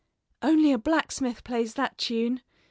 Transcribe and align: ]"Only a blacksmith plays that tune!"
]"Only 0.51 0.71
a 0.71 0.79
blacksmith 0.79 1.43
plays 1.43 1.75
that 1.75 1.99
tune!" 1.99 2.41